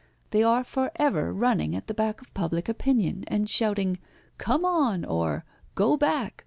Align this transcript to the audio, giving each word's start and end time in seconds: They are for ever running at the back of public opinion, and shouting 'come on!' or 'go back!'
They 0.31 0.41
are 0.41 0.63
for 0.63 0.89
ever 0.95 1.31
running 1.31 1.75
at 1.75 1.85
the 1.85 1.93
back 1.93 2.21
of 2.23 2.33
public 2.33 2.67
opinion, 2.67 3.23
and 3.27 3.47
shouting 3.47 3.99
'come 4.39 4.65
on!' 4.65 5.05
or 5.05 5.45
'go 5.75 5.95
back!' 5.95 6.39